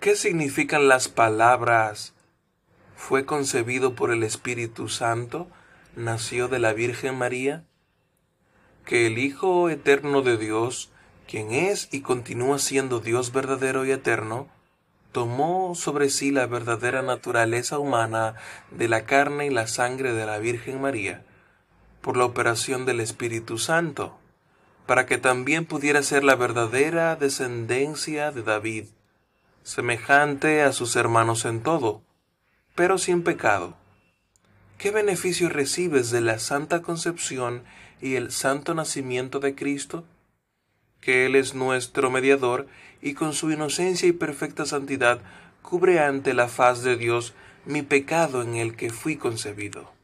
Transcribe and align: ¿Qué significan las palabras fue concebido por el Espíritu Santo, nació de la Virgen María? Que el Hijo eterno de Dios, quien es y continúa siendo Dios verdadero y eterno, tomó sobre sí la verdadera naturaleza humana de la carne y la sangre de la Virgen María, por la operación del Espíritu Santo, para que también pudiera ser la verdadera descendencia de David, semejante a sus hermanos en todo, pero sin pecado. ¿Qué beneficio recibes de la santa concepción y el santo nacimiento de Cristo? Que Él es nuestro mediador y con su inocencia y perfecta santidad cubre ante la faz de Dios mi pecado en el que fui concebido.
¿Qué 0.00 0.16
significan 0.16 0.88
las 0.88 1.08
palabras 1.08 2.14
fue 2.96 3.26
concebido 3.26 3.94
por 3.94 4.10
el 4.10 4.22
Espíritu 4.22 4.88
Santo, 4.88 5.46
nació 5.94 6.48
de 6.48 6.58
la 6.58 6.72
Virgen 6.72 7.18
María? 7.18 7.64
Que 8.86 9.06
el 9.06 9.18
Hijo 9.18 9.68
eterno 9.68 10.22
de 10.22 10.38
Dios, 10.38 10.90
quien 11.28 11.50
es 11.50 11.90
y 11.92 12.00
continúa 12.00 12.58
siendo 12.58 13.00
Dios 13.00 13.30
verdadero 13.30 13.84
y 13.84 13.90
eterno, 13.90 14.48
tomó 15.12 15.74
sobre 15.74 16.08
sí 16.08 16.30
la 16.30 16.46
verdadera 16.46 17.02
naturaleza 17.02 17.78
humana 17.78 18.36
de 18.70 18.88
la 18.88 19.04
carne 19.04 19.48
y 19.48 19.50
la 19.50 19.66
sangre 19.66 20.14
de 20.14 20.24
la 20.24 20.38
Virgen 20.38 20.80
María, 20.80 21.26
por 22.00 22.16
la 22.16 22.24
operación 22.24 22.86
del 22.86 23.00
Espíritu 23.00 23.58
Santo, 23.58 24.18
para 24.86 25.04
que 25.04 25.18
también 25.18 25.66
pudiera 25.66 26.02
ser 26.02 26.24
la 26.24 26.36
verdadera 26.36 27.16
descendencia 27.16 28.32
de 28.32 28.42
David, 28.42 28.86
semejante 29.62 30.62
a 30.62 30.72
sus 30.72 30.96
hermanos 30.96 31.44
en 31.44 31.62
todo, 31.62 32.02
pero 32.74 32.98
sin 32.98 33.22
pecado. 33.22 33.76
¿Qué 34.78 34.90
beneficio 34.90 35.48
recibes 35.48 36.10
de 36.10 36.20
la 36.20 36.38
santa 36.38 36.80
concepción 36.80 37.62
y 38.00 38.14
el 38.14 38.32
santo 38.32 38.74
nacimiento 38.74 39.38
de 39.38 39.54
Cristo? 39.54 40.04
Que 41.00 41.26
Él 41.26 41.36
es 41.36 41.54
nuestro 41.54 42.10
mediador 42.10 42.66
y 43.02 43.14
con 43.14 43.34
su 43.34 43.50
inocencia 43.50 44.08
y 44.08 44.12
perfecta 44.12 44.64
santidad 44.64 45.20
cubre 45.62 46.00
ante 46.00 46.34
la 46.34 46.48
faz 46.48 46.82
de 46.82 46.96
Dios 46.96 47.34
mi 47.66 47.82
pecado 47.82 48.42
en 48.42 48.56
el 48.56 48.74
que 48.76 48.90
fui 48.90 49.16
concebido. 49.16 49.99